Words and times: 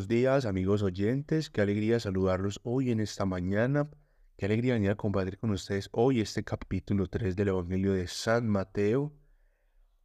buenos 0.00 0.08
días, 0.08 0.46
amigos 0.46 0.82
oyentes. 0.82 1.50
Qué 1.50 1.60
alegría 1.60 2.00
saludarlos 2.00 2.58
hoy 2.62 2.90
en 2.90 3.00
esta 3.00 3.26
mañana. 3.26 3.90
Qué 4.38 4.46
alegría 4.46 4.72
venir 4.72 4.92
a 4.92 4.94
compartir 4.94 5.36
con 5.36 5.50
ustedes 5.50 5.90
hoy 5.92 6.22
este 6.22 6.42
capítulo 6.42 7.06
3 7.06 7.36
del 7.36 7.48
Evangelio 7.48 7.92
de 7.92 8.06
San 8.06 8.48
Mateo. 8.48 9.12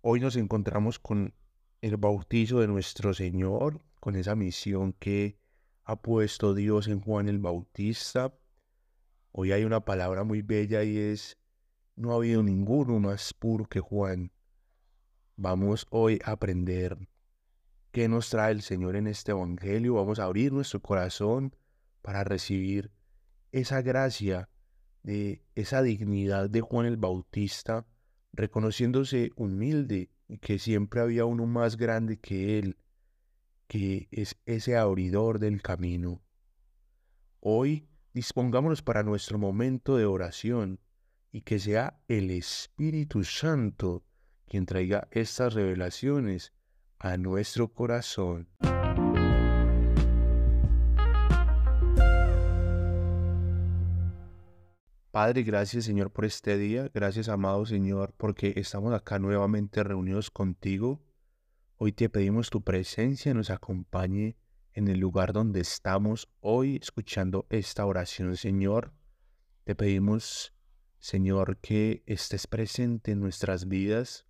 Hoy 0.01 0.19
nos 0.19 0.35
encontramos 0.35 0.99
con 0.99 1.33
el 1.79 1.95
bautizo 1.95 2.59
de 2.59 2.67
nuestro 2.67 3.13
Señor, 3.13 3.81
con 4.01 4.17
esa 4.17 4.35
misión 4.35 4.91
que 4.91 5.39
ha 5.85 6.01
puesto 6.01 6.53
Dios 6.53 6.89
en 6.89 6.99
Juan 6.99 7.29
el 7.29 7.39
Bautista. 7.39 8.37
Hoy 9.31 9.53
hay 9.53 9.63
una 9.63 9.85
palabra 9.85 10.25
muy 10.25 10.41
bella 10.41 10.83
y 10.83 10.97
es, 10.97 11.37
no 11.95 12.11
ha 12.11 12.15
habido 12.15 12.43
ninguno 12.43 12.99
más 12.99 13.33
puro 13.33 13.63
que 13.63 13.79
Juan. 13.79 14.33
Vamos 15.37 15.87
hoy 15.89 16.19
a 16.25 16.31
aprender 16.31 16.97
qué 17.95 18.09
nos 18.09 18.29
trae 18.29 18.51
el 18.51 18.61
Señor 18.61 18.97
en 18.97 19.07
este 19.07 19.31
Evangelio. 19.31 19.93
Vamos 19.93 20.19
a 20.19 20.25
abrir 20.25 20.51
nuestro 20.51 20.81
corazón 20.81 21.55
para 22.01 22.25
recibir 22.25 22.91
esa 23.53 23.81
gracia 23.81 24.49
de 25.03 25.45
esa 25.55 25.81
dignidad 25.81 26.49
de 26.49 26.59
Juan 26.59 26.87
el 26.87 26.97
Bautista, 26.97 27.87
reconociéndose 28.33 29.31
humilde 29.37 30.09
y 30.27 30.39
que 30.39 30.59
siempre 30.59 30.99
había 30.99 31.23
uno 31.23 31.45
más 31.45 31.77
grande 31.77 32.19
que 32.19 32.59
él, 32.59 32.75
que 33.69 34.09
es 34.11 34.35
ese 34.45 34.75
abridor 34.75 35.39
del 35.39 35.61
camino. 35.61 36.21
Hoy 37.39 37.87
dispongámonos 38.13 38.81
para 38.81 39.03
nuestro 39.03 39.37
momento 39.37 39.95
de 39.95 40.05
oración 40.05 40.81
y 41.31 41.43
que 41.43 41.59
sea 41.59 41.97
el 42.09 42.29
Espíritu 42.29 43.23
Santo 43.23 44.03
quien 44.49 44.65
traiga 44.65 45.07
estas 45.11 45.53
revelaciones 45.53 46.51
a 47.05 47.17
nuestro 47.17 47.67
corazón. 47.67 48.47
Padre, 55.11 55.43
gracias 55.43 55.85
Señor 55.85 56.11
por 56.11 56.25
este 56.25 56.57
día, 56.57 56.89
gracias 56.91 57.29
amado 57.29 57.63
Señor 57.67 58.15
porque 58.17 58.53
estamos 58.57 58.91
acá 58.91 59.19
nuevamente 59.19 59.83
reunidos 59.83 60.31
contigo. 60.31 60.99
Hoy 61.77 61.91
te 61.91 62.09
pedimos 62.09 62.49
tu 62.49 62.63
presencia 62.63 63.35
nos 63.35 63.51
acompañe 63.51 64.35
en 64.73 64.87
el 64.87 64.97
lugar 64.97 65.31
donde 65.31 65.59
estamos 65.59 66.27
hoy 66.39 66.79
escuchando 66.81 67.45
esta 67.51 67.85
oración 67.85 68.35
Señor. 68.35 68.93
Te 69.63 69.75
pedimos 69.75 70.55
Señor 70.97 71.57
que 71.57 72.01
estés 72.07 72.47
presente 72.47 73.11
en 73.11 73.19
nuestras 73.19 73.67
vidas, 73.67 74.24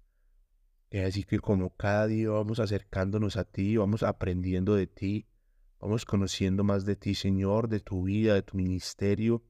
Así 0.91 1.23
que 1.23 1.39
como 1.39 1.75
cada 1.75 2.07
día 2.07 2.29
vamos 2.29 2.59
acercándonos 2.59 3.37
a 3.37 3.43
ti, 3.43 3.77
vamos 3.77 4.03
aprendiendo 4.03 4.75
de 4.75 4.87
ti, 4.87 5.27
vamos 5.79 6.05
conociendo 6.05 6.63
más 6.63 6.85
de 6.85 6.95
ti, 6.95 7.15
Señor, 7.15 7.67
de 7.67 7.79
tu 7.79 8.03
vida, 8.03 8.33
de 8.35 8.43
tu 8.43 8.55
ministerio, 8.57 9.43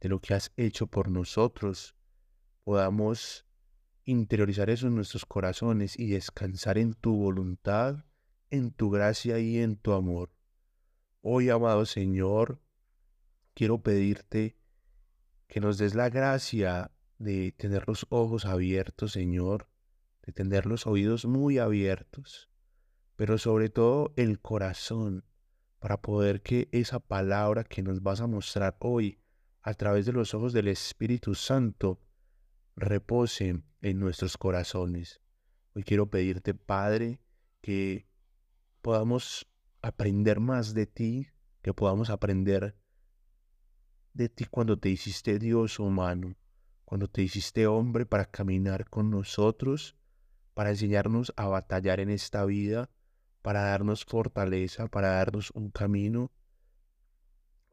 de 0.00 0.08
lo 0.08 0.20
que 0.20 0.34
has 0.34 0.52
hecho 0.56 0.86
por 0.86 1.10
nosotros, 1.10 1.94
podamos 2.64 3.44
interiorizar 4.04 4.70
eso 4.70 4.86
en 4.86 4.94
nuestros 4.94 5.26
corazones 5.26 5.98
y 5.98 6.08
descansar 6.08 6.78
en 6.78 6.94
tu 6.94 7.14
voluntad, 7.16 8.04
en 8.50 8.70
tu 8.70 8.90
gracia 8.90 9.38
y 9.38 9.58
en 9.58 9.76
tu 9.76 9.92
amor. 9.92 10.30
Hoy, 11.20 11.50
amado 11.50 11.84
Señor, 11.84 12.60
quiero 13.54 13.82
pedirte 13.82 14.56
que 15.48 15.60
nos 15.60 15.76
des 15.76 15.94
la 15.94 16.08
gracia 16.08 16.90
de 17.18 17.52
tener 17.52 17.86
los 17.88 18.06
ojos 18.08 18.46
abiertos, 18.46 19.12
Señor, 19.12 19.68
de 20.28 20.32
tener 20.34 20.66
los 20.66 20.86
oídos 20.86 21.24
muy 21.24 21.56
abiertos, 21.56 22.50
pero 23.16 23.38
sobre 23.38 23.70
todo 23.70 24.12
el 24.16 24.40
corazón, 24.40 25.24
para 25.78 26.02
poder 26.02 26.42
que 26.42 26.68
esa 26.70 27.00
palabra 27.00 27.64
que 27.64 27.82
nos 27.82 28.02
vas 28.02 28.20
a 28.20 28.26
mostrar 28.26 28.76
hoy 28.80 29.22
a 29.62 29.72
través 29.72 30.04
de 30.04 30.12
los 30.12 30.34
ojos 30.34 30.52
del 30.52 30.68
Espíritu 30.68 31.34
Santo 31.34 32.02
repose 32.76 33.62
en 33.80 33.98
nuestros 33.98 34.36
corazones. 34.36 35.22
Hoy 35.72 35.82
quiero 35.82 36.10
pedirte, 36.10 36.52
Padre, 36.52 37.22
que 37.62 38.06
podamos 38.82 39.50
aprender 39.80 40.40
más 40.40 40.74
de 40.74 40.84
ti, 40.84 41.28
que 41.62 41.72
podamos 41.72 42.10
aprender 42.10 42.76
de 44.12 44.28
ti 44.28 44.44
cuando 44.44 44.78
te 44.78 44.90
hiciste 44.90 45.38
Dios 45.38 45.78
humano, 45.78 46.36
cuando 46.84 47.08
te 47.08 47.22
hiciste 47.22 47.66
hombre 47.66 48.04
para 48.04 48.26
caminar 48.26 48.90
con 48.90 49.08
nosotros 49.08 49.97
para 50.58 50.70
enseñarnos 50.70 51.32
a 51.36 51.46
batallar 51.46 52.00
en 52.00 52.10
esta 52.10 52.44
vida, 52.44 52.90
para 53.42 53.60
darnos 53.60 54.04
fortaleza, 54.04 54.88
para 54.88 55.10
darnos 55.10 55.52
un 55.52 55.70
camino, 55.70 56.32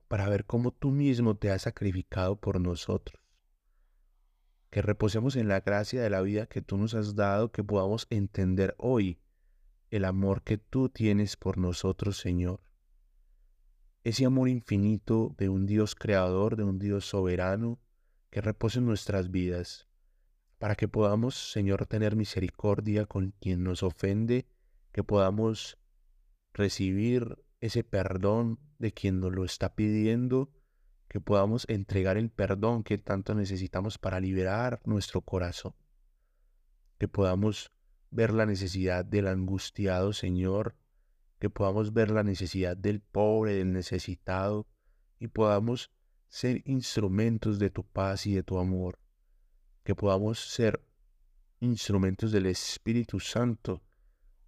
para 0.08 0.30
ver 0.30 0.46
cómo 0.46 0.70
tú 0.70 0.92
mismo 0.92 1.36
te 1.36 1.50
has 1.50 1.64
sacrificado 1.64 2.40
por 2.40 2.62
nosotros. 2.62 3.20
Que 4.70 4.84
reposemos 4.84 5.36
en 5.36 5.48
la 5.48 5.62
gracia 5.62 6.00
de 6.04 6.12
la 6.12 6.22
vida 6.22 6.46
que 6.46 6.62
tú 6.62 6.78
nos 6.78 6.94
has 6.94 7.16
dado, 7.16 7.52
que 7.52 7.64
podamos 7.64 8.06
entender 8.12 8.76
hoy 8.78 9.20
el 9.90 10.06
amor 10.06 10.44
que 10.44 10.60
tú 10.60 10.90
tienes 10.90 11.38
por 11.38 11.58
nosotros, 11.58 12.20
Señor. 12.20 12.62
Ese 14.04 14.28
amor 14.28 14.48
infinito 14.48 15.34
de 15.40 15.50
un 15.50 15.66
Dios 15.66 15.96
creador, 15.96 16.56
de 16.56 16.66
un 16.66 16.78
Dios 16.78 17.04
soberano, 17.06 17.80
que 18.30 18.42
repose 18.42 18.78
en 18.78 18.86
nuestras 18.86 19.32
vidas 19.32 19.88
para 20.58 20.76
que 20.76 20.88
podamos, 20.88 21.52
Señor, 21.52 21.86
tener 21.86 22.16
misericordia 22.16 23.06
con 23.06 23.32
quien 23.40 23.64
nos 23.64 23.84
ofende, 23.84 24.48
que 24.92 25.04
podamos 25.04 25.78
recibir 26.54 27.44
ese 27.60 27.84
perdón 27.84 28.60
de 28.80 28.94
quien 28.94 29.20
nos 29.20 29.34
lo 29.34 29.44
está 29.44 29.76
pidiendo, 29.76 30.50
que 31.08 31.20
podamos 31.20 31.66
entregar 31.68 32.18
el 32.18 32.30
perdón 32.30 32.84
que 32.84 32.98
tanto 32.98 33.36
necesitamos 33.36 33.98
para 33.98 34.20
liberar 34.20 34.82
nuestro 34.86 35.22
corazón, 35.22 35.74
que 36.98 37.08
podamos 37.08 37.72
ver 38.10 38.34
la 38.34 38.46
necesidad 38.46 39.04
del 39.04 39.28
angustiado, 39.28 40.14
Señor, 40.14 40.76
que 41.40 41.50
podamos 41.50 41.94
ver 41.94 42.12
la 42.12 42.24
necesidad 42.24 42.78
del 42.78 43.02
pobre, 43.02 43.56
del 43.56 43.74
necesitado, 43.74 44.68
y 45.20 45.28
podamos 45.28 45.92
ser 46.30 46.62
instrumentos 46.66 47.60
de 47.60 47.70
tu 47.70 47.84
paz 47.84 48.26
y 48.26 48.34
de 48.34 48.44
tu 48.44 48.58
amor 48.58 49.00
que 49.86 49.94
podamos 49.94 50.40
ser 50.40 50.84
instrumentos 51.60 52.32
del 52.32 52.48
Espíritu 52.48 53.20
Santo. 53.20 53.84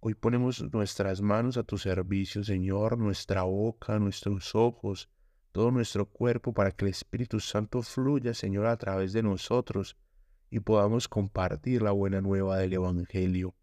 Hoy 0.00 0.14
ponemos 0.14 0.60
nuestras 0.72 1.22
manos 1.22 1.56
a 1.56 1.62
tu 1.62 1.78
servicio, 1.78 2.42
Señor, 2.42 2.98
nuestra 2.98 3.44
boca, 3.44 4.00
nuestros 4.00 4.56
ojos, 4.56 5.08
todo 5.52 5.70
nuestro 5.70 6.06
cuerpo, 6.06 6.52
para 6.52 6.72
que 6.72 6.86
el 6.86 6.90
Espíritu 6.90 7.38
Santo 7.38 7.82
fluya, 7.82 8.34
Señor, 8.34 8.66
a 8.66 8.76
través 8.76 9.12
de 9.12 9.22
nosotros 9.22 9.96
y 10.50 10.58
podamos 10.58 11.06
compartir 11.06 11.82
la 11.82 11.92
buena 11.92 12.20
nueva 12.20 12.58
del 12.58 12.72
Evangelio. 12.72 13.54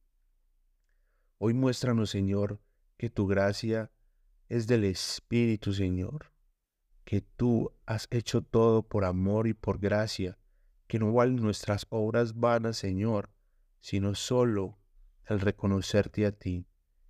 Hoy 1.39 1.53
muéstranos, 1.53 2.09
Señor, 2.09 2.61
que 2.95 3.09
tu 3.09 3.27
gracia 3.27 3.91
es 4.47 4.65
del 4.65 4.85
Espíritu, 4.85 5.73
Señor, 5.73 6.31
que 7.03 7.19
tú 7.19 7.73
has 7.85 8.07
hecho 8.11 8.41
todo 8.41 8.81
por 8.81 9.03
amor 9.03 9.45
y 9.47 9.53
por 9.53 9.77
gracia, 9.77 10.37
que 10.87 10.99
no 10.99 11.11
valen 11.11 11.37
nuestras 11.37 11.87
obras 11.89 12.35
vanas, 12.35 12.77
Señor, 12.77 13.29
sino 13.79 14.15
solo 14.15 14.77
el 15.25 15.39
reconocerte 15.39 16.25
a 16.25 16.31
ti, 16.31 16.67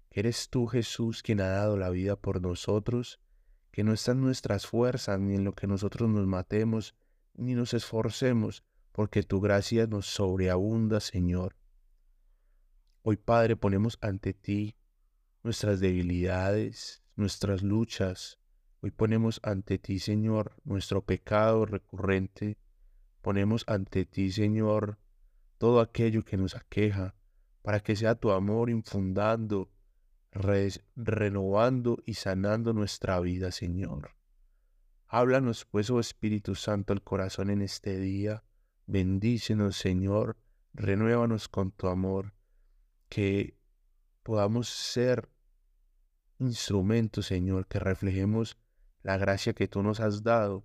que 0.09 0.21
eres 0.21 0.49
tú, 0.49 0.67
Jesús, 0.67 1.21
quien 1.21 1.41
ha 1.41 1.47
dado 1.47 1.77
la 1.77 1.89
vida 1.89 2.15
por 2.15 2.41
nosotros, 2.41 3.19
que 3.71 3.83
no 3.83 3.93
están 3.93 4.21
nuestras 4.21 4.67
fuerzas 4.67 5.19
ni 5.19 5.35
en 5.35 5.43
lo 5.43 5.53
que 5.53 5.67
nosotros 5.67 6.09
nos 6.09 6.25
matemos, 6.25 6.95
ni 7.33 7.53
nos 7.53 7.73
esforcemos, 7.73 8.63
porque 8.91 9.23
tu 9.23 9.41
gracia 9.41 9.87
nos 9.87 10.05
sobreabunda, 10.05 11.01
Señor. 11.01 11.57
Hoy, 13.01 13.17
Padre, 13.17 13.57
ponemos 13.57 13.97
ante 14.01 14.33
ti 14.33 14.77
nuestras 15.43 15.79
debilidades, 15.79 17.03
nuestras 17.15 17.61
luchas. 17.61 18.39
Hoy 18.81 18.91
ponemos 18.91 19.41
ante 19.43 19.77
ti, 19.77 19.99
Señor, 19.99 20.55
nuestro 20.63 21.03
pecado 21.03 21.65
recurrente, 21.65 22.57
Ponemos 23.25 23.63
ante 23.65 24.05
ti, 24.05 24.31
Señor, 24.31 24.99
todo 25.57 25.79
aquello 25.79 26.23
que 26.23 26.37
nos 26.37 26.55
aqueja, 26.55 27.15
para 27.63 27.79
que 27.79 27.95
sea 27.95 28.13
tu 28.13 28.29
amor 28.29 28.69
infundando, 28.69 29.71
renovando 30.31 31.97
y 32.05 32.13
sanando 32.13 32.71
nuestra 32.71 33.19
vida, 33.19 33.51
Señor. 33.51 34.11
Háblanos, 35.07 35.65
pues, 35.65 35.89
oh 35.89 35.99
Espíritu 35.99 36.53
Santo, 36.53 36.93
el 36.93 37.01
corazón 37.01 37.49
en 37.49 37.63
este 37.63 37.97
día. 37.99 38.43
Bendícenos, 38.85 39.75
Señor. 39.75 40.37
Renuévanos 40.73 41.47
con 41.47 41.71
tu 41.71 41.87
amor. 41.87 42.35
Que 43.09 43.57
podamos 44.21 44.69
ser 44.69 45.31
instrumentos, 46.37 47.25
Señor, 47.25 47.65
que 47.65 47.79
reflejemos 47.79 48.55
la 49.01 49.17
gracia 49.17 49.53
que 49.53 49.67
tú 49.67 49.81
nos 49.81 49.99
has 49.99 50.21
dado 50.21 50.63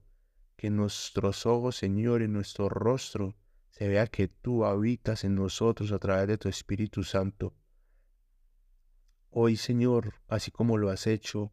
que 0.61 0.69
nuestros 0.69 1.47
ojos, 1.47 1.77
Señor, 1.77 2.21
en 2.21 2.35
nuestro 2.35 2.69
rostro, 2.69 3.35
se 3.71 3.89
vea 3.89 4.07
que 4.09 4.29
tú 4.29 4.67
habitas 4.67 5.25
en 5.25 5.35
nosotros 5.35 5.91
a 5.91 5.99
través 5.99 6.29
de 6.29 6.37
tu 6.37 6.51
Espíritu 6.51 7.03
Santo. 7.03 7.55
Hoy, 9.31 9.57
Señor, 9.57 10.13
así 10.29 10.51
como 10.51 10.77
lo 10.77 10.91
has 10.91 11.07
hecho 11.07 11.51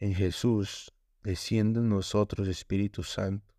En 0.00 0.12
Jesús, 0.12 0.92
desciende 1.22 1.78
en 1.78 1.88
nosotros, 1.88 2.48
Espíritu 2.48 3.04
Santo. 3.04 3.54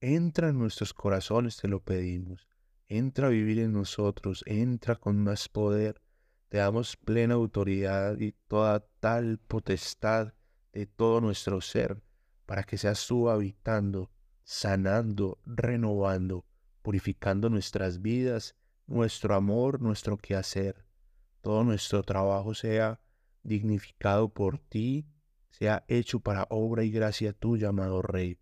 Entra 0.00 0.50
en 0.50 0.58
nuestros 0.60 0.94
corazones, 0.94 1.56
te 1.56 1.66
lo 1.66 1.80
pedimos. 1.82 2.46
Entra 2.86 3.26
a 3.26 3.30
vivir 3.30 3.58
en 3.58 3.72
nosotros, 3.72 4.44
entra 4.46 4.94
con 4.94 5.20
más 5.24 5.48
poder. 5.48 6.00
Te 6.48 6.58
damos 6.58 6.96
plena 6.96 7.34
autoridad 7.34 8.20
y 8.20 8.30
toda 8.46 8.86
tal 9.00 9.38
potestad 9.38 10.32
de 10.72 10.86
todo 10.86 11.20
nuestro 11.20 11.60
ser, 11.60 12.00
para 12.52 12.64
que 12.64 12.76
seas 12.76 13.06
tú 13.06 13.30
habitando, 13.30 14.10
sanando, 14.44 15.38
renovando, 15.46 16.44
purificando 16.82 17.48
nuestras 17.48 18.02
vidas, 18.02 18.56
nuestro 18.86 19.34
amor, 19.34 19.80
nuestro 19.80 20.18
quehacer. 20.18 20.84
Todo 21.40 21.64
nuestro 21.64 22.02
trabajo 22.02 22.52
sea 22.52 23.00
dignificado 23.42 24.28
por 24.28 24.58
ti, 24.58 25.06
sea 25.48 25.86
hecho 25.88 26.20
para 26.20 26.46
obra 26.50 26.84
y 26.84 26.90
gracia 26.90 27.32
tuya, 27.32 27.70
amado 27.70 28.02
Rey. 28.02 28.38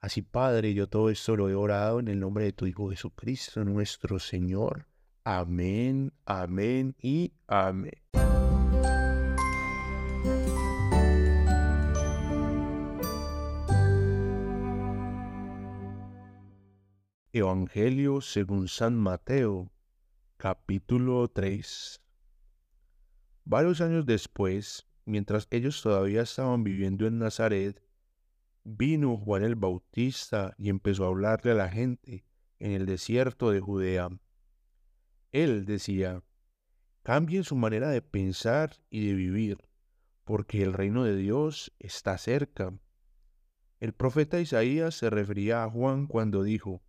Así, 0.00 0.22
Padre, 0.22 0.72
yo 0.72 0.88
todo 0.88 1.10
esto 1.10 1.36
lo 1.36 1.50
he 1.50 1.54
orado 1.54 2.00
en 2.00 2.08
el 2.08 2.18
nombre 2.18 2.44
de 2.44 2.54
tu 2.54 2.64
Hijo 2.64 2.88
Jesucristo, 2.88 3.62
nuestro 3.66 4.18
Señor. 4.18 4.86
Amén, 5.24 6.10
amén 6.24 6.96
y 7.02 7.34
amén. 7.46 7.92
Evangelio 17.38 18.22
según 18.22 18.66
San 18.66 18.96
Mateo, 18.96 19.70
capítulo 20.38 21.28
3. 21.28 22.00
Varios 23.44 23.82
años 23.82 24.06
después, 24.06 24.88
mientras 25.04 25.46
ellos 25.50 25.82
todavía 25.82 26.22
estaban 26.22 26.64
viviendo 26.64 27.06
en 27.06 27.18
Nazaret, 27.18 27.82
vino 28.64 29.18
Juan 29.18 29.42
el 29.42 29.54
Bautista 29.54 30.54
y 30.56 30.70
empezó 30.70 31.04
a 31.04 31.08
hablarle 31.08 31.50
a 31.50 31.56
la 31.56 31.68
gente 31.68 32.24
en 32.58 32.72
el 32.72 32.86
desierto 32.86 33.50
de 33.50 33.60
Judea. 33.60 34.08
Él 35.30 35.66
decía, 35.66 36.22
cambien 37.02 37.44
su 37.44 37.54
manera 37.54 37.90
de 37.90 38.00
pensar 38.00 38.78
y 38.88 39.08
de 39.08 39.12
vivir, 39.12 39.58
porque 40.24 40.62
el 40.62 40.72
reino 40.72 41.04
de 41.04 41.16
Dios 41.16 41.70
está 41.80 42.16
cerca. 42.16 42.72
El 43.78 43.92
profeta 43.92 44.40
Isaías 44.40 44.94
se 44.94 45.10
refería 45.10 45.64
a 45.64 45.70
Juan 45.70 46.06
cuando 46.06 46.42
dijo, 46.42 46.80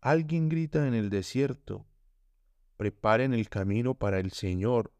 Alguien 0.00 0.48
grita 0.48 0.86
en 0.86 0.94
el 0.94 1.10
desierto, 1.10 1.86
preparen 2.76 3.32
el 3.32 3.48
camino 3.48 3.94
para 3.94 4.20
el 4.20 4.30
Señor, 4.30 4.92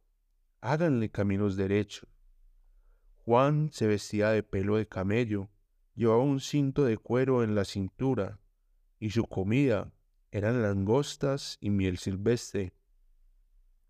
háganle 0.60 1.10
caminos 1.10 1.56
derechos. 1.56 2.08
Juan 3.18 3.70
se 3.72 3.86
vestía 3.86 4.30
de 4.30 4.42
pelo 4.42 4.76
de 4.76 4.88
camello, 4.88 5.50
llevaba 5.94 6.22
un 6.22 6.40
cinto 6.40 6.84
de 6.84 6.96
cuero 6.96 7.44
en 7.44 7.54
la 7.54 7.64
cintura, 7.64 8.40
y 8.98 9.10
su 9.10 9.26
comida 9.26 9.92
eran 10.30 10.62
langostas 10.62 11.58
y 11.60 11.70
miel 11.70 11.98
silvestre. 11.98 12.72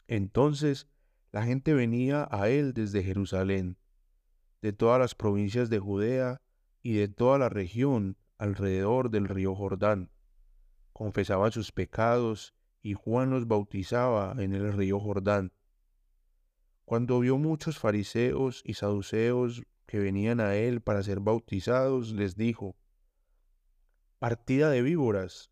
Entonces 0.08 0.88
la 1.31 1.44
gente 1.44 1.73
venía 1.73 2.29
a 2.31 2.49
él 2.49 2.75
desde 2.75 3.03
Jerusalén, 3.03 3.79
de 4.61 4.73
todas 4.73 4.99
las 4.99 5.14
provincias 5.14 5.70
de 5.70 5.79
Judea 5.79 6.43
y 6.82 6.94
de 6.94 7.08
toda 7.08 7.38
la 7.38 7.49
región 7.49 8.17
alrededor 8.38 9.11
del 9.11 9.29
río 9.29 9.55
Jordán 9.55 10.11
confesaban 10.96 11.52
sus 11.52 11.72
pecados 11.72 12.54
y 12.81 12.94
Juan 12.94 13.28
los 13.28 13.46
bautizaba 13.46 14.34
en 14.38 14.54
el 14.54 14.72
río 14.72 14.98
Jordán. 14.98 15.52
Cuando 16.87 17.20
vio 17.20 17.37
muchos 17.37 17.78
fariseos 17.78 18.62
y 18.64 18.72
saduceos 18.72 19.62
que 19.84 19.98
venían 19.98 20.40
a 20.40 20.54
él 20.54 20.81
para 20.81 21.02
ser 21.02 21.20
bautizados, 21.20 22.14
les 22.14 22.34
dijo, 22.34 22.76
Partida 24.19 24.70
de 24.70 24.81
víboras, 24.81 25.50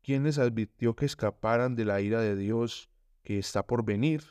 ¿quién 0.00 0.24
les 0.24 0.38
advirtió 0.38 0.96
que 0.96 1.04
escaparan 1.04 1.76
de 1.76 1.84
la 1.84 2.00
ira 2.00 2.22
de 2.22 2.34
Dios 2.34 2.88
que 3.24 3.38
está 3.38 3.66
por 3.66 3.84
venir? 3.84 4.22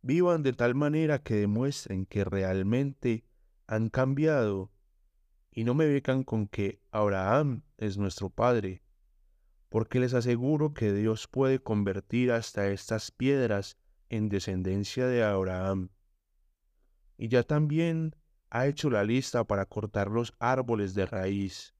Vivan 0.00 0.42
de 0.42 0.54
tal 0.54 0.74
manera 0.74 1.18
que 1.18 1.34
demuestren 1.34 2.06
que 2.06 2.24
realmente 2.24 3.26
han 3.66 3.90
cambiado 3.90 4.72
y 5.50 5.64
no 5.64 5.74
me 5.74 5.86
becan 5.86 6.24
con 6.24 6.48
que 6.48 6.80
Abraham 6.90 7.64
es 7.76 7.98
nuestro 7.98 8.30
Padre 8.30 8.83
porque 9.74 9.98
les 9.98 10.14
aseguro 10.14 10.72
que 10.72 10.92
Dios 10.92 11.26
puede 11.26 11.58
convertir 11.58 12.30
hasta 12.30 12.68
estas 12.68 13.10
piedras 13.10 13.76
en 14.08 14.28
descendencia 14.28 15.08
de 15.08 15.24
Abraham. 15.24 15.88
Y 17.18 17.26
ya 17.26 17.42
también 17.42 18.14
ha 18.50 18.68
hecho 18.68 18.88
la 18.88 19.02
lista 19.02 19.42
para 19.42 19.66
cortar 19.66 20.12
los 20.12 20.32
árboles 20.38 20.94
de 20.94 21.06
raíz. 21.06 21.74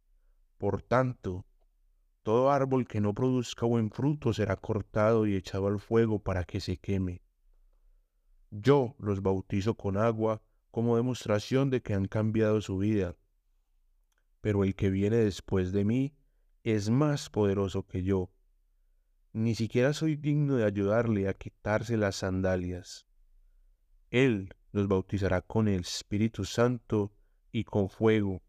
Por 0.59 0.83
tanto, 0.83 1.47
todo 2.25 2.51
árbol 2.51 2.89
que 2.89 3.01
no 3.01 3.15
produzca 3.15 3.65
buen 3.65 3.93
fruto 3.93 4.33
será 4.33 4.57
cortado 4.57 5.25
y 5.25 5.37
echado 5.37 5.69
al 5.69 5.79
fuego 5.79 6.19
para 6.19 6.43
que 6.43 6.59
se 6.59 6.79
queme. 6.79 7.23
Yo 8.51 8.97
los 8.99 9.23
bautizo 9.23 9.77
con 9.77 9.99
agua 9.99 10.43
como 10.73 10.97
demostración 10.97 11.71
de 11.71 11.81
que 11.81 11.95
han 11.95 12.07
cambiado 12.07 12.61
su 12.61 12.77
vida. 12.77 13.15
Pero 14.41 14.65
el 14.65 14.75
que 14.75 14.91
viene 14.91 15.19
después 15.19 15.71
de 15.71 15.85
mí 15.85 16.17
es 16.65 16.89
más 16.89 17.29
poderoso 17.29 17.87
que 17.87 18.03
yo. 18.03 18.31
Ni 19.35 19.55
siquiera 19.55 19.93
soy 19.93 20.17
digno 20.17 20.57
de 20.57 20.65
ayudarle 20.65 21.29
a 21.29 21.35
quitarse 21.35 21.97
las 21.99 22.17
sandalias. 22.17 23.07
Él 24.11 24.55
los 24.73 24.89
bautizará 24.89 25.43
con 25.43 25.69
el 25.69 25.83
Espíritu 25.83 26.45
Santo 26.45 27.13
y 27.53 27.65
con 27.65 27.91
fuego. 27.91 28.43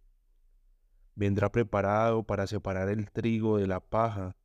Vendrá 1.16 1.52
preparado 1.52 2.24
para 2.24 2.48
separar 2.48 2.90
el 2.90 3.12
trigo 3.12 3.58
de 3.58 3.68
la 3.68 3.82
paja, 3.82 4.38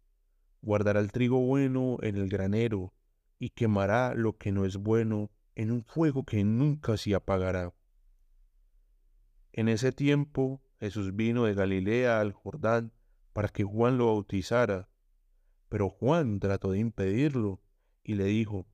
guardará 0.63 1.01
el 1.01 1.13
trigo 1.13 1.41
bueno 1.41 1.99
en 2.03 2.17
el 2.17 2.29
granero 2.29 2.93
y 3.39 3.51
quemará 3.51 4.15
lo 4.15 4.37
que 4.37 4.51
no 4.51 4.65
es 4.65 4.77
bueno 4.77 5.31
en 5.55 5.71
un 5.71 5.85
fuego 5.85 6.25
que 6.25 6.43
nunca 6.43 6.97
se 6.97 7.15
apagará. 7.15 7.73
En 9.53 9.69
ese 9.69 9.93
tiempo 9.93 10.61
Jesús 10.81 11.15
vino 11.15 11.45
de 11.45 11.55
Galilea 11.55 12.21
al 12.21 12.33
Jordán 12.33 12.93
para 13.41 13.49
que 13.49 13.65
Juan 13.65 13.97
lo 13.97 14.09
bautizara. 14.09 14.91
Pero 15.71 15.89
Juan 15.89 16.41
trató 16.41 16.73
de 16.73 16.79
impedirlo 16.79 17.63
y 18.05 18.13
le 18.17 18.27
dijo, 18.27 18.67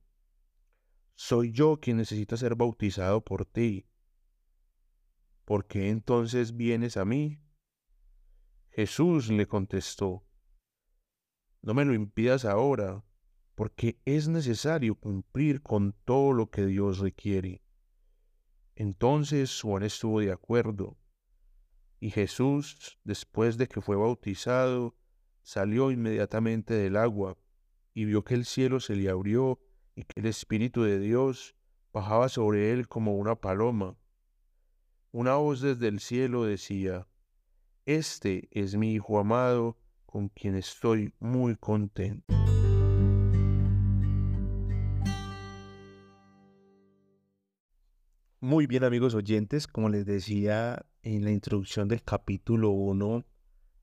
Soy 1.15 1.53
yo 1.53 1.79
quien 1.79 1.95
necesita 1.95 2.35
ser 2.35 2.55
bautizado 2.55 3.23
por 3.23 3.45
ti. 3.45 3.87
¿Por 5.45 5.67
qué 5.67 5.87
entonces 5.87 6.57
vienes 6.57 6.97
a 6.97 7.05
mí? 7.05 7.39
Jesús 8.71 9.29
le 9.29 9.47
contestó, 9.47 10.25
No 11.61 11.73
me 11.73 11.85
lo 11.85 11.93
impidas 11.93 12.43
ahora, 12.43 13.05
porque 13.55 14.01
es 14.03 14.27
necesario 14.27 14.95
cumplir 14.95 15.61
con 15.61 15.93
todo 16.03 16.33
lo 16.33 16.49
que 16.49 16.65
Dios 16.65 16.99
requiere. 16.99 17.63
Entonces 18.75 19.61
Juan 19.61 19.83
estuvo 19.83 20.19
de 20.19 20.33
acuerdo 20.33 20.97
y 21.99 22.11
Jesús, 22.11 22.99
después 23.03 23.57
de 23.57 23.67
que 23.67 23.81
fue 23.81 23.95
bautizado, 23.95 24.95
salió 25.41 25.91
inmediatamente 25.91 26.73
del 26.73 26.97
agua 26.97 27.37
y 27.93 28.05
vio 28.05 28.23
que 28.23 28.35
el 28.35 28.45
cielo 28.45 28.79
se 28.79 28.95
le 28.95 29.09
abrió 29.09 29.59
y 29.95 30.03
que 30.03 30.19
el 30.19 30.27
Espíritu 30.27 30.83
de 30.83 30.99
Dios 30.99 31.55
bajaba 31.91 32.29
sobre 32.29 32.71
él 32.71 32.87
como 32.87 33.15
una 33.15 33.35
paloma. 33.35 33.97
Una 35.11 35.35
voz 35.35 35.61
desde 35.61 35.87
el 35.87 35.99
cielo 35.99 36.43
decía, 36.43 37.07
Este 37.85 38.47
es 38.51 38.75
mi 38.75 38.93
Hijo 38.93 39.19
amado, 39.19 39.77
con 40.05 40.29
quien 40.29 40.55
estoy 40.55 41.13
muy 41.19 41.55
contento. 41.55 42.33
Muy 48.39 48.67
bien 48.67 48.83
amigos 48.83 49.15
oyentes, 49.15 49.65
como 49.65 49.89
les 49.89 50.05
decía 50.05 50.85
en 51.01 51.23
la 51.23 51.31
introducción 51.31 51.87
del 51.87 52.03
capítulo 52.03 52.69
1, 52.69 53.25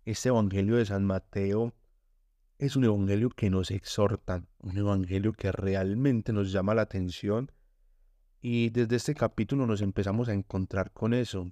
este 0.05 0.29
Evangelio 0.29 0.77
de 0.77 0.87
San 0.87 1.05
Mateo 1.05 1.75
es 2.59 2.77
un 2.77 2.85
Evangelio 2.85 3.31
que 3.31 3.51
nos 3.51 3.73
exhorta, 3.73 4.45
un 4.61 4.79
Evangelio 4.79 5.33
que 5.33 5.51
realmente 5.51 6.33
nos 6.33 6.53
llama 6.53 6.73
la 6.73 6.83
atención 6.83 7.51
y 8.41 8.71
desde 8.71 8.95
este 8.95 9.17
capítulo 9.17 9.67
nos 9.67 9.81
empezamos 9.81 10.29
a 10.29 10.35
encontrar 10.35 10.93
con 10.93 11.15
eso. 11.15 11.51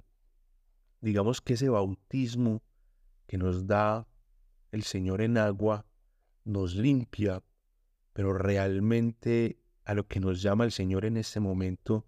Digamos 1.00 1.40
que 1.40 1.54
ese 1.54 1.70
bautismo 1.70 2.62
que 3.26 3.36
nos 3.36 3.66
da 3.66 4.06
el 4.70 4.84
Señor 4.84 5.22
en 5.22 5.38
agua 5.38 5.86
nos 6.44 6.76
limpia, 6.76 7.42
pero 8.12 8.32
realmente 8.32 9.58
a 9.84 9.94
lo 9.94 10.06
que 10.06 10.20
nos 10.20 10.40
llama 10.40 10.62
el 10.62 10.70
Señor 10.70 11.04
en 11.04 11.16
este 11.16 11.40
momento 11.40 12.06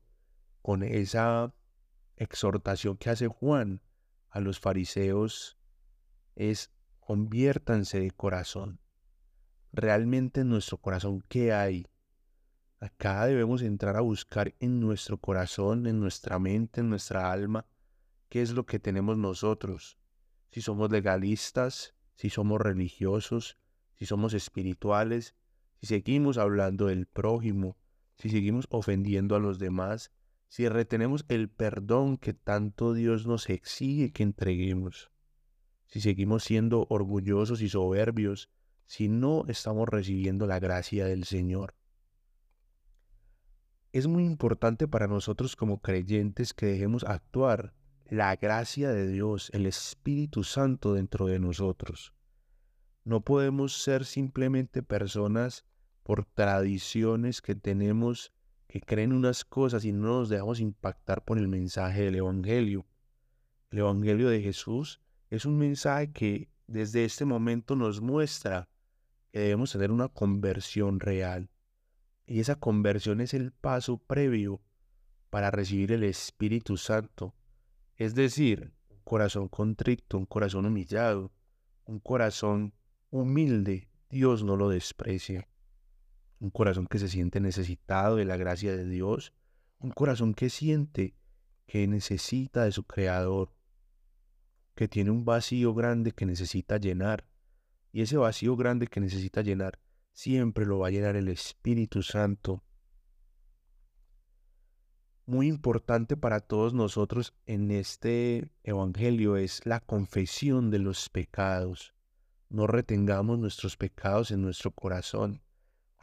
con 0.64 0.82
esa 0.82 1.54
exhortación 2.16 2.96
que 2.96 3.10
hace 3.10 3.28
Juan 3.28 3.82
a 4.30 4.40
los 4.40 4.58
fariseos 4.58 5.58
es 6.36 6.72
conviértanse 7.00 8.00
de 8.00 8.10
corazón. 8.12 8.80
Realmente 9.74 10.40
en 10.40 10.48
nuestro 10.48 10.78
corazón, 10.78 11.22
¿qué 11.28 11.52
hay? 11.52 11.86
Acá 12.80 13.26
debemos 13.26 13.60
entrar 13.60 13.98
a 13.98 14.00
buscar 14.00 14.54
en 14.58 14.80
nuestro 14.80 15.18
corazón, 15.18 15.86
en 15.86 16.00
nuestra 16.00 16.38
mente, 16.38 16.80
en 16.80 16.88
nuestra 16.88 17.30
alma, 17.30 17.66
qué 18.30 18.40
es 18.40 18.52
lo 18.52 18.64
que 18.64 18.78
tenemos 18.78 19.18
nosotros. 19.18 19.98
Si 20.50 20.62
somos 20.62 20.90
legalistas, 20.90 21.94
si 22.14 22.30
somos 22.30 22.58
religiosos, 22.58 23.58
si 23.96 24.06
somos 24.06 24.32
espirituales, 24.32 25.34
si 25.82 25.88
seguimos 25.88 26.38
hablando 26.38 26.86
del 26.86 27.04
prójimo, 27.04 27.76
si 28.16 28.30
seguimos 28.30 28.66
ofendiendo 28.70 29.36
a 29.36 29.40
los 29.40 29.58
demás, 29.58 30.10
si 30.54 30.68
retenemos 30.68 31.24
el 31.30 31.48
perdón 31.48 32.16
que 32.16 32.32
tanto 32.32 32.92
Dios 32.92 33.26
nos 33.26 33.50
exige 33.50 34.12
que 34.12 34.22
entreguemos, 34.22 35.10
si 35.88 36.00
seguimos 36.00 36.44
siendo 36.44 36.86
orgullosos 36.90 37.60
y 37.60 37.68
soberbios, 37.68 38.50
si 38.86 39.08
no 39.08 39.46
estamos 39.48 39.88
recibiendo 39.88 40.46
la 40.46 40.60
gracia 40.60 41.06
del 41.06 41.24
Señor. 41.24 41.74
Es 43.90 44.06
muy 44.06 44.24
importante 44.24 44.86
para 44.86 45.08
nosotros 45.08 45.56
como 45.56 45.80
creyentes 45.80 46.54
que 46.54 46.66
dejemos 46.66 47.02
actuar 47.02 47.74
la 48.08 48.36
gracia 48.36 48.92
de 48.92 49.08
Dios, 49.08 49.50
el 49.54 49.66
Espíritu 49.66 50.44
Santo 50.44 50.94
dentro 50.94 51.26
de 51.26 51.40
nosotros. 51.40 52.14
No 53.02 53.22
podemos 53.22 53.82
ser 53.82 54.04
simplemente 54.04 54.84
personas 54.84 55.64
por 56.04 56.24
tradiciones 56.24 57.42
que 57.42 57.56
tenemos 57.56 58.32
que 58.74 58.80
creen 58.80 59.12
unas 59.12 59.44
cosas 59.44 59.84
y 59.84 59.92
no 59.92 60.18
nos 60.18 60.28
dejamos 60.28 60.58
impactar 60.58 61.24
por 61.24 61.38
el 61.38 61.46
mensaje 61.46 62.02
del 62.02 62.16
Evangelio. 62.16 62.84
El 63.70 63.78
Evangelio 63.78 64.28
de 64.28 64.42
Jesús 64.42 65.00
es 65.30 65.44
un 65.44 65.58
mensaje 65.58 66.10
que 66.10 66.48
desde 66.66 67.04
este 67.04 67.24
momento 67.24 67.76
nos 67.76 68.00
muestra 68.00 68.68
que 69.30 69.38
debemos 69.38 69.70
tener 69.70 69.92
una 69.92 70.08
conversión 70.08 70.98
real. 70.98 71.50
Y 72.26 72.40
esa 72.40 72.56
conversión 72.56 73.20
es 73.20 73.32
el 73.32 73.52
paso 73.52 73.98
previo 73.98 74.60
para 75.30 75.52
recibir 75.52 75.92
el 75.92 76.02
Espíritu 76.02 76.76
Santo. 76.76 77.32
Es 77.96 78.16
decir, 78.16 78.72
un 78.90 78.98
corazón 79.04 79.46
contrito, 79.46 80.18
un 80.18 80.26
corazón 80.26 80.66
humillado, 80.66 81.30
un 81.84 82.00
corazón 82.00 82.74
humilde, 83.10 83.88
Dios 84.10 84.42
no 84.42 84.56
lo 84.56 84.68
desprecia. 84.68 85.46
Un 86.40 86.50
corazón 86.50 86.86
que 86.86 86.98
se 86.98 87.08
siente 87.08 87.40
necesitado 87.40 88.16
de 88.16 88.24
la 88.24 88.36
gracia 88.36 88.76
de 88.76 88.88
Dios, 88.88 89.32
un 89.78 89.90
corazón 89.90 90.34
que 90.34 90.50
siente 90.50 91.14
que 91.66 91.86
necesita 91.86 92.64
de 92.64 92.72
su 92.72 92.84
Creador, 92.84 93.54
que 94.74 94.88
tiene 94.88 95.10
un 95.10 95.24
vacío 95.24 95.74
grande 95.74 96.12
que 96.12 96.26
necesita 96.26 96.78
llenar. 96.78 97.26
Y 97.92 98.02
ese 98.02 98.16
vacío 98.16 98.56
grande 98.56 98.86
que 98.86 99.00
necesita 99.00 99.42
llenar 99.42 99.78
siempre 100.12 100.66
lo 100.66 100.80
va 100.80 100.88
a 100.88 100.90
llenar 100.90 101.16
el 101.16 101.28
Espíritu 101.28 102.02
Santo. 102.02 102.62
Muy 105.26 105.48
importante 105.48 106.16
para 106.16 106.40
todos 106.40 106.74
nosotros 106.74 107.34
en 107.46 107.70
este 107.70 108.50
Evangelio 108.62 109.36
es 109.36 109.64
la 109.64 109.80
confesión 109.80 110.70
de 110.70 110.80
los 110.80 111.08
pecados. 111.08 111.94
No 112.50 112.66
retengamos 112.66 113.38
nuestros 113.38 113.76
pecados 113.76 114.30
en 114.30 114.42
nuestro 114.42 114.70
corazón. 114.70 115.40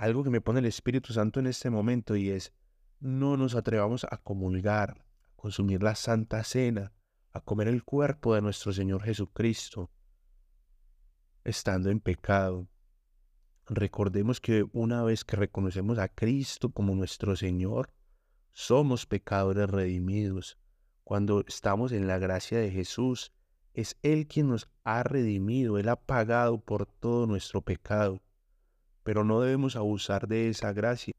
Algo 0.02 0.24
que 0.24 0.32
me 0.32 0.42
pone 0.42 0.62
el 0.62 0.66
Espíritu 0.66 1.14
Santo 1.14 1.40
en 1.40 1.46
este 1.46 1.70
momento 1.70 2.16
y 2.16 2.32
es, 2.32 2.54
no 3.00 3.38
nos 3.38 3.54
atrevamos 3.54 4.04
a 4.10 4.18
comulgar, 4.18 4.90
a 4.98 5.36
consumir 5.36 5.84
la 5.84 5.94
Santa 5.94 6.44
Cena, 6.44 6.92
a 7.34 7.40
comer 7.40 7.68
el 7.68 7.84
cuerpo 7.84 8.34
de 8.34 8.42
nuestro 8.42 8.74
Señor 8.74 9.04
Jesucristo, 9.04 9.92
estando 11.44 11.92
en 11.92 12.00
pecado. 12.00 12.68
Recordemos 13.68 14.42
que 14.42 14.66
una 14.74 15.04
vez 15.04 15.24
que 15.24 15.36
reconocemos 15.36 16.00
a 16.00 16.08
Cristo 16.08 16.72
como 16.72 16.96
nuestro 16.96 17.36
Señor, 17.36 17.94
somos 18.54 19.06
pecadores 19.06 19.70
redimidos. 19.70 20.58
Cuando 21.04 21.46
estamos 21.48 21.92
en 21.92 22.08
la 22.08 22.18
gracia 22.18 22.58
de 22.58 22.72
Jesús, 22.72 23.34
es 23.76 24.00
Él 24.02 24.28
quien 24.28 24.48
nos 24.48 24.68
ha 24.84 25.04
redimido, 25.04 25.78
Él 25.78 25.90
ha 25.90 25.96
pagado 25.96 26.60
por 26.60 26.88
todo 26.88 27.28
nuestro 27.28 27.62
pecado. 27.62 28.20
Pero 29.04 29.24
no 29.24 29.42
debemos 29.42 29.76
abusar 29.76 30.28
de 30.28 30.50
esa 30.50 30.74
gracia. 30.74 31.14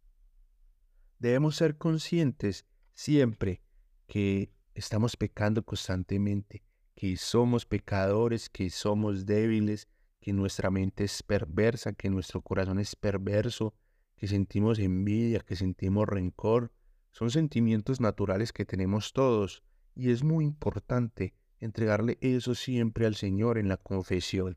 Debemos 1.18 1.56
ser 1.56 1.78
conscientes 1.78 2.66
siempre 2.94 3.62
que 4.06 4.52
estamos 4.74 5.16
pecando 5.16 5.64
constantemente, 5.64 6.62
que 6.94 7.16
somos 7.16 7.66
pecadores, 7.66 8.48
que 8.48 8.70
somos 8.70 9.26
débiles, 9.26 9.88
que 10.20 10.32
nuestra 10.32 10.70
mente 10.70 11.04
es 11.04 11.22
perversa, 11.22 11.92
que 11.92 12.10
nuestro 12.10 12.42
corazón 12.42 12.78
es 12.78 12.94
perverso, 12.94 13.74
que 14.16 14.28
sentimos 14.28 14.78
envidia, 14.78 15.40
que 15.40 15.56
sentimos 15.56 16.08
rencor. 16.08 16.72
Son 17.10 17.30
sentimientos 17.30 18.00
naturales 18.00 18.52
que 18.52 18.64
tenemos 18.64 19.12
todos 19.12 19.62
y 19.94 20.10
es 20.10 20.22
muy 20.22 20.44
importante 20.44 21.34
entregarle 21.58 22.18
eso 22.20 22.54
siempre 22.54 23.06
al 23.06 23.14
Señor 23.14 23.58
en 23.58 23.68
la 23.68 23.76
confesión. 23.76 24.56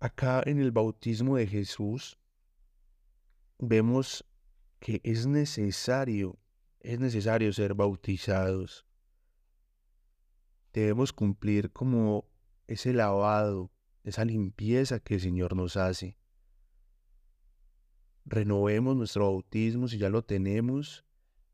Acá 0.00 0.42
en 0.46 0.60
el 0.60 0.70
bautismo 0.70 1.36
de 1.36 1.48
Jesús 1.48 2.20
vemos 3.58 4.24
que 4.78 5.00
es 5.02 5.26
necesario, 5.26 6.38
es 6.78 7.00
necesario 7.00 7.52
ser 7.52 7.74
bautizados. 7.74 8.86
Debemos 10.72 11.12
cumplir 11.12 11.72
como 11.72 12.30
ese 12.68 12.92
lavado, 12.92 13.72
esa 14.04 14.24
limpieza 14.24 15.00
que 15.00 15.14
el 15.14 15.20
Señor 15.20 15.56
nos 15.56 15.76
hace. 15.76 16.16
Renovemos 18.24 18.94
nuestro 18.94 19.24
bautismo 19.24 19.88
si 19.88 19.98
ya 19.98 20.10
lo 20.10 20.22
tenemos. 20.22 21.04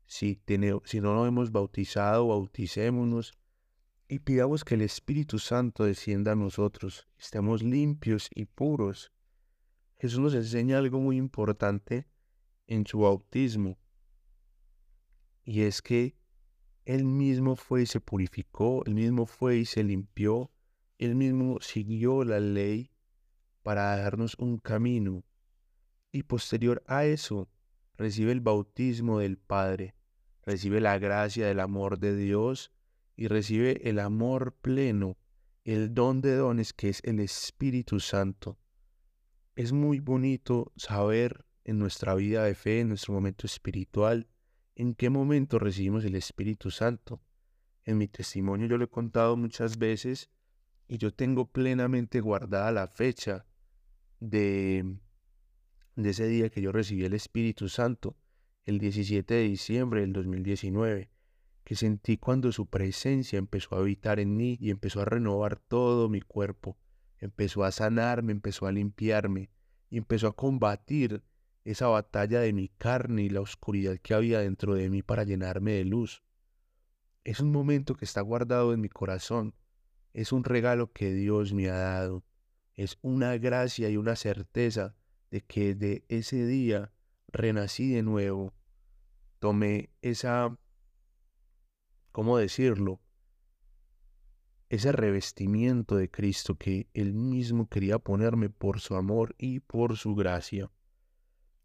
Si, 0.05 0.39
si 0.83 1.01
no 1.01 1.15
lo 1.15 1.25
hemos 1.25 1.51
bautizado, 1.51 2.27
bauticémonos 2.27 3.33
y 4.07 4.19
pidamos 4.19 4.63
que 4.63 4.75
el 4.75 4.81
Espíritu 4.81 5.39
Santo 5.39 5.83
descienda 5.83 6.33
a 6.33 6.35
nosotros, 6.35 7.07
estemos 7.17 7.63
limpios 7.63 8.29
y 8.33 8.45
puros. 8.45 9.11
Jesús 9.97 10.19
nos 10.19 10.35
enseña 10.35 10.77
algo 10.77 10.99
muy 10.99 11.17
importante 11.17 12.07
en 12.67 12.85
su 12.85 12.99
bautismo, 12.99 13.77
y 15.43 15.61
es 15.61 15.81
que 15.81 16.15
Él 16.85 17.03
mismo 17.05 17.55
fue 17.55 17.83
y 17.83 17.85
se 17.85 17.99
purificó, 17.99 18.83
Él 18.85 18.95
mismo 18.95 19.25
fue 19.25 19.57
y 19.57 19.65
se 19.65 19.83
limpió, 19.83 20.51
él 20.97 21.15
mismo 21.15 21.59
siguió 21.59 22.23
la 22.23 22.39
ley 22.39 22.91
para 23.63 23.97
darnos 23.97 24.35
un 24.35 24.59
camino 24.59 25.23
y 26.11 26.23
posterior 26.23 26.83
a 26.87 27.05
eso 27.05 27.49
recibe 27.97 28.31
el 28.31 28.39
bautismo 28.39 29.19
del 29.19 29.37
Padre, 29.37 29.95
recibe 30.43 30.79
la 30.79 30.97
gracia 30.97 31.47
del 31.47 31.59
amor 31.59 31.99
de 31.99 32.15
Dios 32.15 32.71
y 33.15 33.27
recibe 33.27 33.87
el 33.89 33.99
amor 33.99 34.55
pleno, 34.61 35.17
el 35.63 35.93
don 35.93 36.21
de 36.21 36.35
dones 36.35 36.73
que 36.73 36.89
es 36.89 37.01
el 37.03 37.19
Espíritu 37.19 37.99
Santo. 37.99 38.57
Es 39.55 39.71
muy 39.71 39.99
bonito 39.99 40.71
saber 40.75 41.45
en 41.63 41.79
nuestra 41.79 42.13
vida 42.15 42.43
de 42.43 42.55
fe, 42.55 42.81
en 42.81 42.89
nuestro 42.89 43.13
momento 43.13 43.47
espiritual, 43.47 44.27
en 44.75 44.93
qué 44.93 45.09
momento 45.09 45.59
recibimos 45.59 46.03
el 46.05 46.15
Espíritu 46.15 46.69
Santo. 46.71 47.21
En 47.85 47.97
mi 47.97 48.07
testimonio 48.07 48.67
yo 48.67 48.77
lo 48.77 48.85
he 48.85 48.89
contado 48.89 49.37
muchas 49.37 49.77
veces 49.77 50.29
y 50.87 50.97
yo 50.97 51.13
tengo 51.13 51.51
plenamente 51.51 52.19
guardada 52.19 52.71
la 52.71 52.87
fecha 52.87 53.45
de, 54.19 54.97
ese 55.95 56.27
día 56.27 56.49
que 56.49 56.61
yo 56.61 56.71
recibí 56.71 57.05
el 57.05 57.13
Espíritu 57.13 57.69
Santo, 57.69 58.15
el 58.65 58.79
17 58.79 59.33
de 59.33 59.43
diciembre 59.43 60.01
del 60.01 60.13
2019, 60.13 61.09
que 61.65 61.75
sentí 61.75 62.17
cuando 62.17 62.53
su 62.53 62.67
presencia 62.67 63.37
empezó 63.37 63.75
a 63.75 63.79
habitar 63.79 64.21
en 64.21 64.37
mí 64.37 64.57
y 64.61 64.69
empezó 64.69 65.01
a 65.01 65.05
renovar 65.05 65.59
todo 65.59 66.07
mi 66.07 66.21
cuerpo, 66.21 66.77
empezó 67.19 67.65
a 67.65 67.73
sanarme, 67.73 68.31
empezó 68.31 68.65
a 68.65 68.71
limpiarme 68.71 69.49
y 69.89 69.97
empezó 69.97 70.27
a 70.27 70.35
combatir 70.35 71.21
esa 71.65 71.87
batalla 71.87 72.39
de 72.39 72.53
mi 72.53 72.69
carne 72.69 73.23
y 73.23 73.29
la 73.29 73.41
oscuridad 73.41 73.97
que 73.97 74.13
había 74.13 74.39
dentro 74.39 74.75
de 74.75 74.89
mí 74.89 75.01
para 75.01 75.25
llenarme 75.25 75.73
de 75.73 75.83
luz. 75.83 76.23
Es 77.25 77.41
un 77.41 77.51
momento 77.51 77.95
que 77.95 78.05
está 78.05 78.21
guardado 78.21 78.73
en 78.73 78.79
mi 78.79 78.87
corazón 78.87 79.53
es 80.15 80.31
un 80.31 80.45
regalo 80.45 80.93
que 80.93 81.13
Dios 81.13 81.53
me 81.53 81.69
ha 81.69 81.75
dado. 81.75 82.23
Es 82.73 82.97
una 83.01 83.37
gracia 83.37 83.89
y 83.89 83.97
una 83.97 84.15
certeza 84.15 84.95
de 85.29 85.41
que 85.41 85.75
de 85.75 86.05
ese 86.07 86.45
día 86.45 86.93
renací 87.27 87.91
de 87.91 88.01
nuevo. 88.01 88.53
Tomé 89.39 89.89
esa, 90.01 90.57
¿cómo 92.15 92.37
decirlo? 92.37 93.01
Ese 94.69 94.93
revestimiento 94.93 95.97
de 95.97 96.09
Cristo 96.09 96.55
que 96.55 96.87
Él 96.93 97.13
mismo 97.13 97.67
quería 97.67 97.99
ponerme 97.99 98.49
por 98.49 98.79
su 98.79 98.95
amor 98.95 99.35
y 99.37 99.59
por 99.59 99.97
su 99.97 100.15
gracia. 100.15 100.71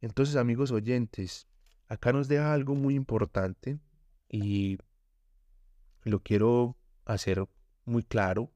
Entonces, 0.01 0.35
amigos 0.35 0.73
oyentes, 0.73 1.47
acá 1.87 2.13
nos 2.13 2.27
deja 2.27 2.53
algo 2.53 2.75
muy 2.75 2.97
importante 2.97 3.79
y 4.29 4.79
lo 6.03 6.21
quiero 6.21 6.77
hacer 7.05 7.47
muy 7.85 8.03
claro, 8.03 8.53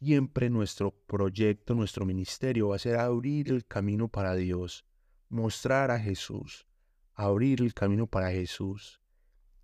siempre 0.00 0.50
nuestro 0.50 0.90
proyecto, 1.06 1.74
nuestro 1.74 2.04
ministerio 2.04 2.68
va 2.68 2.76
a 2.76 2.80
ser 2.80 2.96
abrir 2.96 3.50
el 3.50 3.64
camino 3.64 4.08
para 4.08 4.34
Dios, 4.34 4.84
mostrar 5.30 5.90
a 5.90 5.98
Jesús, 5.98 6.66
abrir 7.14 7.62
el 7.62 7.72
camino 7.72 8.06
para 8.06 8.30
Jesús. 8.30 9.00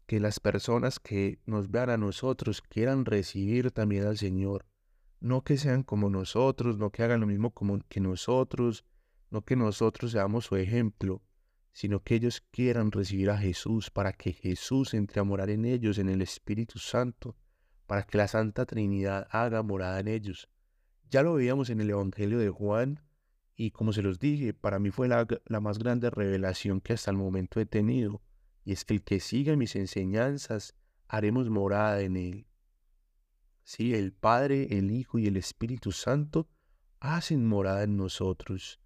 Que 0.07 0.21
las 0.21 0.41
personas 0.41 1.01
que 1.01 1.39
nos 1.47 1.71
vean 1.71 1.91
a 1.91 1.97
nosotros 1.97 2.63
quieran 2.63 3.05
recibir 3.05 3.71
también 3.71 4.05
al 4.05 4.19
Señor. 4.19 4.67
No 5.21 5.43
que 5.43 5.57
sean 5.57 5.83
como 5.83 6.11
nosotros, 6.11 6.77
no 6.77 6.91
que 6.91 7.03
hagan 7.03 7.21
lo 7.21 7.27
mismo 7.27 7.55
que 7.89 8.01
nosotros, 8.01 8.85
no 9.31 9.43
que 9.43 9.57
nosotros 9.57 10.13
seamos 10.13 10.45
su 10.45 10.57
ejemplo, 10.57 11.23
sino 11.73 12.03
que 12.03 12.15
ellos 12.15 12.43
quieran 12.51 12.93
recibir 12.93 13.31
a 13.31 13.39
Jesús 13.39 13.91
para 13.91 14.13
que 14.13 14.33
Jesús 14.33 14.95
entre 14.95 15.21
a 15.21 15.25
morar 15.25 15.51
en 15.51 15.65
ellos 15.65 15.99
en 15.99 16.09
el 16.09 16.23
Espíritu 16.23 16.79
Santo, 16.79 17.37
para 17.87 18.05
que 18.05 18.17
la 18.17 18.29
Santa 18.29 18.65
Trinidad 18.65 19.27
haga 19.31 19.63
morada 19.63 19.99
en 20.01 20.09
ellos. 20.09 20.49
Ya 21.11 21.23
lo 21.23 21.35
veíamos 21.35 21.71
en 21.71 21.81
el 21.81 21.91
Evangelio 21.91 22.39
de 22.39 22.49
Juan 22.49 23.01
y 23.57 23.71
como 23.73 23.93
se 23.93 24.03
los 24.03 24.19
dije, 24.19 24.55
para 24.55 24.79
mí 24.79 24.91
fue 24.91 25.09
la, 25.09 25.27
la 25.47 25.61
más 25.61 25.79
grande 25.79 26.11
revelación 26.11 26.81
que 26.81 26.93
hasta 26.93 27.11
el 27.11 27.17
momento 27.17 27.61
he 27.61 27.67
tenido, 27.67 28.23
y 28.65 28.73
es 28.73 28.85
que 28.85 28.95
el 28.95 29.03
que 29.03 29.21
siga 29.21 29.57
mis 29.57 29.77
enseñanzas, 29.77 30.75
haremos 31.09 31.51
morada 31.51 32.01
en 32.01 32.17
él. 32.17 32.47
Sí, 33.63 33.95
el 33.95 34.13
Padre, 34.13 34.79
el 34.79 34.91
Hijo 34.91 35.19
y 35.19 35.27
el 35.27 35.37
Espíritu 35.37 35.93
Santo 35.93 36.49
hacen 37.01 37.47
morada 37.47 37.83
en 37.83 37.97
nosotros. 37.97 38.81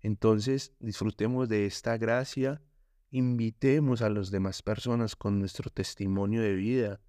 Entonces, 0.00 0.74
disfrutemos 0.80 1.48
de 1.48 1.66
esta 1.66 1.96
gracia, 1.96 2.60
invitemos 3.10 4.02
a 4.02 4.10
las 4.10 4.30
demás 4.30 4.62
personas 4.62 5.14
con 5.14 5.38
nuestro 5.38 5.70
testimonio 5.70 6.42
de 6.42 6.54
vida, 6.54 7.00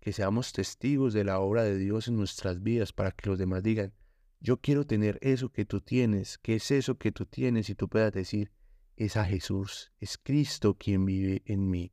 que 0.00 0.12
seamos 0.12 0.52
testigos 0.52 1.12
de 1.12 1.24
la 1.24 1.40
obra 1.40 1.64
de 1.64 1.76
Dios 1.76 2.06
en 2.06 2.16
nuestras 2.16 2.62
vidas 2.62 2.92
para 2.92 3.10
que 3.10 3.28
los 3.28 3.38
demás 3.38 3.64
digan, 3.64 3.92
yo 4.38 4.60
quiero 4.60 4.86
tener 4.86 5.18
eso 5.22 5.50
que 5.50 5.64
tú 5.64 5.80
tienes, 5.80 6.38
¿qué 6.38 6.56
es 6.56 6.70
eso 6.70 6.98
que 6.98 7.10
tú 7.10 7.26
tienes? 7.26 7.70
Y 7.70 7.74
tú 7.74 7.88
puedas 7.88 8.12
decir, 8.12 8.52
es 8.96 9.16
a 9.16 9.24
Jesús, 9.24 9.92
es 10.00 10.18
Cristo 10.18 10.74
quien 10.74 11.04
vive 11.04 11.42
en 11.46 11.70
mí. 11.70 11.92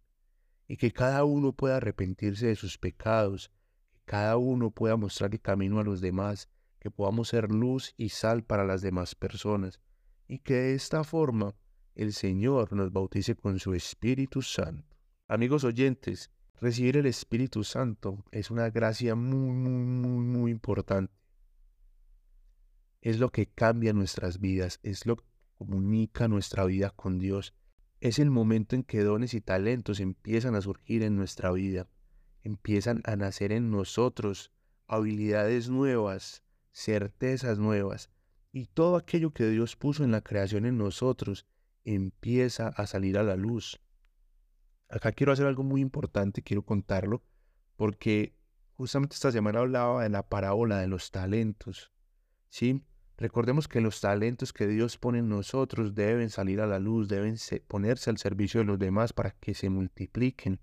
Y 0.68 0.78
que 0.78 0.92
cada 0.92 1.26
uno 1.26 1.54
pueda 1.54 1.78
arrepentirse 1.78 2.48
de 2.48 2.56
sus 2.56 2.78
pecados, 2.78 3.52
que 3.92 4.02
cada 4.06 4.38
uno 4.38 4.72
pueda 4.72 4.96
mostrar 4.96 5.34
el 5.34 5.42
camino 5.42 5.80
a 5.80 5.84
los 5.84 6.02
demás, 6.02 6.50
que 6.80 6.92
podamos 6.92 7.30
ser 7.30 7.50
luz 7.50 7.94
y 7.98 8.10
sal 8.10 8.44
para 8.44 8.66
las 8.66 8.82
demás 8.82 9.16
personas 9.16 9.80
y 10.28 10.40
que 10.40 10.56
de 10.56 10.74
esta 10.76 11.04
forma 11.04 11.56
el 11.96 12.12
Señor 12.12 12.74
nos 12.74 12.92
bautice 12.92 13.36
con 13.36 13.60
su 13.60 13.74
Espíritu 13.74 14.42
Santo. 14.42 14.98
Amigos 15.28 15.64
oyentes, 15.64 16.32
recibir 16.60 16.98
el 16.98 17.06
Espíritu 17.06 17.64
Santo 17.64 18.24
es 18.32 18.50
una 18.52 18.70
gracia 18.70 19.16
muy, 19.16 19.52
muy, 19.52 19.84
muy, 19.84 20.26
muy 20.26 20.52
importante. 20.52 21.14
Es 23.02 23.20
lo 23.20 23.32
que 23.32 23.48
cambia 23.48 23.94
nuestras 23.94 24.40
vidas, 24.40 24.80
es 24.82 25.06
lo 25.06 25.18
comunica 25.66 26.28
nuestra 26.28 26.66
vida 26.66 26.90
con 26.90 27.20
Dios. 27.20 27.54
Es 28.02 28.20
el 28.20 28.30
momento 28.30 28.76
en 28.76 28.84
que 28.84 29.02
dones 29.02 29.34
y 29.34 29.42
talentos 29.42 30.00
empiezan 30.00 30.56
a 30.56 30.62
surgir 30.62 31.04
en 31.04 31.16
nuestra 31.16 31.52
vida, 31.52 31.88
empiezan 32.44 33.02
a 33.06 33.16
nacer 33.16 33.52
en 33.54 33.72
nosotros 33.72 34.52
habilidades 34.88 35.70
nuevas, 35.70 36.44
certezas 36.72 37.60
nuevas, 37.60 38.10
y 38.52 38.66
todo 38.68 38.98
aquello 38.98 39.32
que 39.32 39.48
Dios 39.48 39.76
puso 39.76 40.04
en 40.04 40.12
la 40.12 40.22
creación 40.22 40.66
en 40.66 40.78
nosotros 40.78 41.48
empieza 41.86 42.68
a 42.68 42.86
salir 42.86 43.18
a 43.18 43.24
la 43.24 43.36
luz. 43.36 43.80
Acá 44.90 45.12
quiero 45.12 45.32
hacer 45.32 45.48
algo 45.48 45.64
muy 45.64 45.82
importante, 45.82 46.44
quiero 46.44 46.64
contarlo, 46.64 47.24
porque 47.78 48.36
justamente 48.74 49.16
esta 49.16 49.32
semana 49.32 49.60
hablaba 49.60 50.04
de 50.04 50.10
la 50.10 50.28
parábola 50.28 50.80
de 50.80 50.88
los 50.88 51.10
talentos. 51.10 51.92
¿sí? 52.50 52.84
Recordemos 53.24 53.70
que 53.70 53.80
los 53.80 54.02
talentos 54.02 54.52
que 54.52 54.68
Dios 54.68 54.98
pone 54.98 55.20
en 55.20 55.30
nosotros 55.30 55.96
deben 55.96 56.30
salir 56.30 56.60
a 56.60 56.68
la 56.68 56.78
luz, 56.78 57.08
deben 57.08 57.38
ponerse 57.70 58.10
al 58.10 58.18
servicio 58.18 58.60
de 58.60 58.66
los 58.66 58.78
demás 58.78 59.14
para 59.14 59.32
que 59.32 59.54
se 59.54 59.70
multipliquen. 59.70 60.60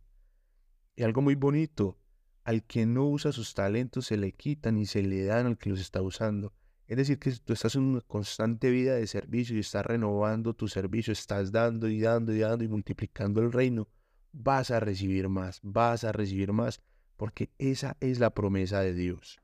Y 0.94 1.02
algo 1.02 1.22
muy 1.22 1.36
bonito, 1.36 1.96
al 2.44 2.62
que 2.64 2.84
no 2.84 3.06
usa 3.06 3.32
sus 3.32 3.54
talentos 3.54 4.08
se 4.08 4.18
le 4.18 4.32
quitan 4.32 4.76
y 4.76 4.84
se 4.84 5.00
le 5.00 5.24
dan 5.24 5.46
al 5.46 5.56
que 5.56 5.70
los 5.70 5.80
está 5.80 6.02
usando. 6.02 6.52
Es 6.86 6.98
decir, 6.98 7.18
que 7.18 7.32
tú 7.32 7.54
estás 7.54 7.76
en 7.76 7.82
una 7.82 8.02
constante 8.02 8.68
vida 8.68 8.94
de 8.94 9.06
servicio 9.06 9.56
y 9.56 9.60
estás 9.60 9.86
renovando 9.86 10.52
tu 10.52 10.68
servicio, 10.68 11.14
estás 11.14 11.52
dando 11.52 11.88
y 11.88 11.98
dando 11.98 12.34
y 12.34 12.40
dando 12.40 12.62
y 12.62 12.68
multiplicando 12.68 13.40
el 13.40 13.52
reino, 13.52 13.88
vas 14.32 14.70
a 14.70 14.80
recibir 14.80 15.30
más, 15.30 15.60
vas 15.62 16.04
a 16.04 16.12
recibir 16.12 16.52
más, 16.52 16.82
porque 17.16 17.48
esa 17.56 17.96
es 18.00 18.18
la 18.18 18.34
promesa 18.34 18.80
de 18.80 18.92
Dios. 18.92 19.40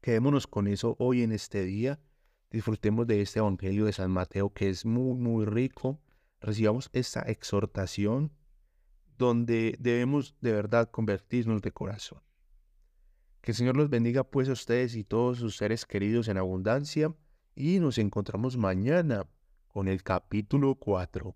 Quedémonos 0.00 0.46
con 0.46 0.68
eso 0.68 0.96
hoy 0.98 1.22
en 1.22 1.32
este 1.32 1.64
día. 1.64 1.98
Disfrutemos 2.50 3.06
de 3.06 3.20
este 3.20 3.40
Evangelio 3.40 3.84
de 3.84 3.92
San 3.92 4.10
Mateo 4.10 4.50
que 4.52 4.68
es 4.68 4.86
muy, 4.86 5.14
muy 5.14 5.44
rico. 5.44 6.00
Recibamos 6.40 6.88
esta 6.92 7.20
exhortación 7.22 8.32
donde 9.18 9.76
debemos 9.80 10.36
de 10.40 10.52
verdad 10.52 10.90
convertirnos 10.90 11.60
de 11.62 11.72
corazón. 11.72 12.22
Que 13.40 13.50
el 13.50 13.56
Señor 13.56 13.76
los 13.76 13.90
bendiga 13.90 14.24
pues 14.24 14.48
a 14.48 14.52
ustedes 14.52 14.94
y 14.94 15.04
todos 15.04 15.38
sus 15.38 15.56
seres 15.56 15.84
queridos 15.84 16.28
en 16.28 16.38
abundancia 16.38 17.14
y 17.54 17.80
nos 17.80 17.98
encontramos 17.98 18.56
mañana 18.56 19.26
con 19.66 19.88
el 19.88 20.02
capítulo 20.02 20.76
4. 20.76 21.34